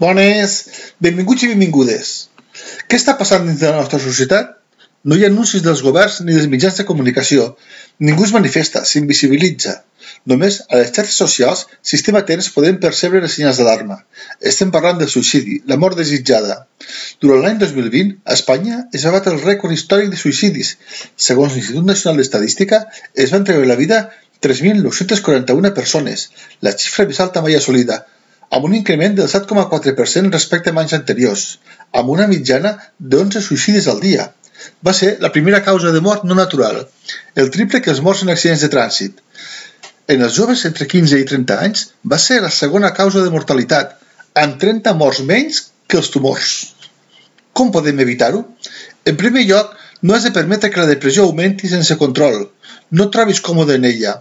[0.00, 0.52] Bones,
[1.04, 2.10] benvinguts i benvingudes.
[2.88, 4.54] Què està passant dins de la nostra societat?
[5.04, 7.42] No hi ha anuncis dels governs ni dels mitjans de comunicació.
[8.08, 9.74] Ningú es manifesta, s'invisibilitza.
[10.32, 13.98] Només a les xarxes socials, sistema temps podem percebre les senyals d'alarma.
[14.52, 16.56] Estem parlant del suïcidi, la mort desitjada.
[17.24, 20.70] Durant l'any 2020, a Espanya es va batre el rècord històric de suïcidis.
[21.26, 22.86] Segons l'Institut Nacional d'Estadística,
[23.26, 24.00] es van treure la vida
[24.48, 26.26] 3.941 persones,
[26.64, 28.00] la xifra més alta mai assolida,
[28.50, 31.44] amb un increment del 7,4% respecte a anys anteriors,
[32.00, 34.26] amb una mitjana d'11 suïcidis al dia.
[34.86, 36.82] Va ser la primera causa de mort no natural,
[37.42, 39.22] el triple que els morts en accidents de trànsit.
[40.10, 43.94] En els joves entre 15 i 30 anys va ser la segona causa de mortalitat,
[44.42, 46.50] amb 30 morts menys que els tumors.
[47.54, 48.42] Com podem evitar-ho?
[49.06, 52.48] En primer lloc, no has de permetre que la depressió augmenti sense control.
[52.90, 54.14] No et trobis còmode en ella.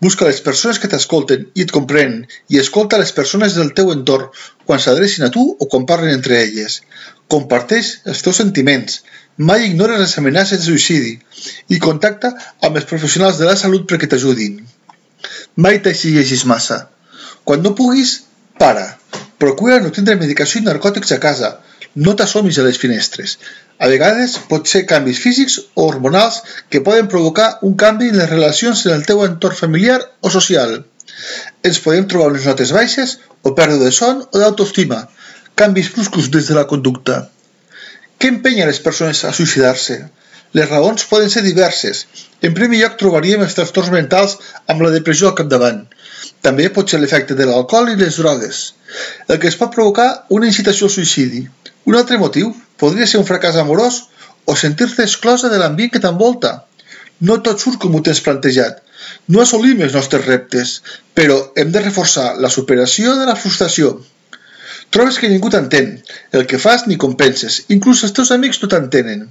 [0.00, 2.20] Busca les persones que t'escolten i et comprenen
[2.54, 4.30] i escolta les persones del teu entorn
[4.64, 6.80] quan s'adrecin a tu o quan parlen entre elles.
[7.34, 9.02] Comparteix els teus sentiments.
[9.38, 11.14] Mai ignores les amenaces de suïcidi
[11.74, 12.32] i contacta
[12.66, 14.58] amb els professionals de la salut perquè t'ajudin.
[15.56, 16.86] Mai t'exigeixis massa.
[17.44, 18.22] Quan no puguis,
[18.58, 18.86] para.
[19.38, 21.56] Procura no tindre medicació i narcòtics a casa.
[21.94, 23.38] No t'assomis a les finestres.
[23.78, 26.40] A vegades pot ser canvis físics o hormonals
[26.70, 30.80] que poden provocar un canvi en les relacions en el teu entorn familiar o social.
[31.68, 35.04] Ens podem trobar unes notes baixes o pèrdua de son o d'autoestima,
[35.62, 37.20] canvis bruscos des de la conducta.
[38.18, 40.00] Què empenya les persones a suïcidar-se?
[40.58, 42.06] Les raons poden ser diverses.
[42.42, 45.84] En primer lloc trobaríem els trastorns mentals amb la depressió al capdavant.
[46.46, 48.60] També pot ser l'efecte de l'alcohol i les drogues,
[49.28, 51.42] el que es pot provocar una incitació al suïcidi.
[51.90, 54.02] Un altre motiu podria ser un fracàs amorós
[54.46, 56.52] o sentir-te exclosa de l'ambient que t'envolta.
[57.28, 58.78] No tot surt com ho tens plantejat.
[59.34, 60.76] No assolim els nostres reptes,
[61.18, 63.96] però hem de reforçar la superació de la frustració.
[64.94, 65.90] Trobes que ningú t'entén,
[66.32, 69.26] el que fas ni compenses, inclús els teus amics no t'entenen.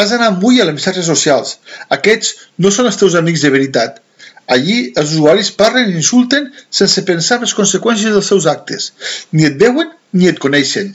[0.00, 1.58] Has d'anar muy a les xarxes socials.
[1.96, 2.30] Aquests
[2.64, 4.00] no són els teus amics de veritat.
[4.46, 6.50] Allí els usuaris parlen i insulten
[6.80, 8.92] sense pensar en les conseqüències dels seus actes.
[9.32, 10.92] Ni et veuen ni et coneixen.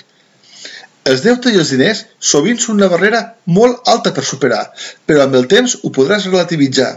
[1.09, 3.21] Els deutes i els diners sovint són una barrera
[3.57, 4.65] molt alta per superar,
[5.09, 6.91] però amb el temps ho podràs relativitzar.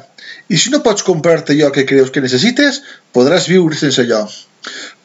[0.53, 2.83] I si no pots comprar-te allò que creus que necessites,
[3.17, 4.27] podràs viure sense allò.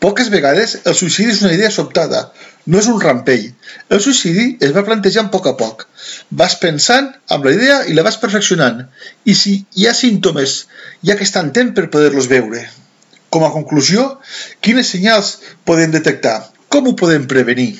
[0.03, 2.19] Poques vegades el suïcidi és una idea sobtada,
[2.69, 3.45] no és un rampell.
[3.89, 5.85] El suïcidi es va plantejant a poc a poc.
[6.41, 8.83] Vas pensant amb la idea i la vas perfeccionant.
[9.25, 10.57] I si hi ha símptomes,
[11.07, 12.65] ha que estar temps per poder-los veure.
[13.33, 14.05] Com a conclusió,
[14.61, 15.33] quines senyals
[15.65, 16.37] podem detectar?
[16.69, 17.71] Com ho podem prevenir?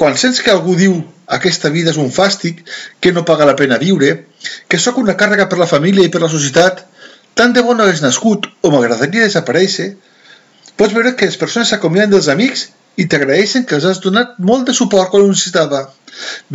[0.00, 0.96] Quan sents que algú diu
[1.36, 2.64] aquesta vida és un fàstic,
[3.00, 4.26] que no paga la pena viure,
[4.68, 6.82] que sóc una càrrega per la família i per la societat,
[7.34, 9.92] tant de bo no hagués nascut o m'agradaria desaparèixer,
[10.80, 12.64] Pots veure que les persones s'acomiaden dels amics
[13.02, 15.82] i t'agraeixen que els has donat molt de suport quan ho necessitava.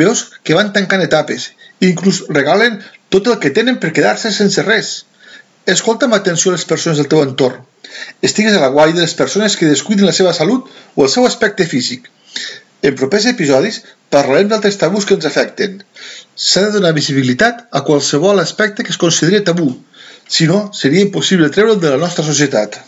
[0.02, 1.50] Veus que van tancant etapes
[1.80, 2.80] i inclús regalen
[3.16, 4.92] tot el que tenen per quedar-se sense res.
[5.76, 7.64] Escolta amb atenció les persones del teu entorn.
[8.30, 11.28] Estigues a la guai de les persones que descuiden la seva salut o el seu
[11.30, 12.12] aspecte físic.
[12.84, 13.82] En propers episodis
[14.14, 15.82] parlarem d'altres tabús que ens afecten.
[16.36, 19.72] S'ha de donar visibilitat a qualsevol aspecte que es consideri tabú,
[20.28, 22.80] si no, seria impossible treure'l de la nostra societat.